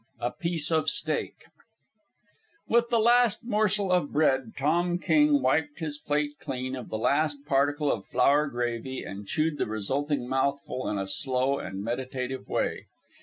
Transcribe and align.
]A 0.19 0.31
PIECE 0.31 0.71
OF 0.71 0.89
STEAK 0.89 1.35
With 2.67 2.89
the 2.89 2.97
last 2.97 3.45
morsel 3.45 3.91
of 3.91 4.11
bread 4.11 4.53
Tom 4.57 4.97
King 4.97 5.43
wiped 5.43 5.77
his 5.77 5.99
plate 5.99 6.39
clean 6.39 6.75
of 6.75 6.89
the 6.89 6.97
last 6.97 7.45
particle 7.45 7.91
of 7.91 8.07
flour 8.07 8.47
gravy 8.47 9.03
and 9.03 9.27
chewed 9.27 9.59
the 9.59 9.67
resulting 9.67 10.27
mouthful 10.27 10.89
in 10.89 10.97
a 10.97 11.05
slow 11.05 11.59
and 11.59 11.83
meditative 11.83 12.49
way. 12.49 12.87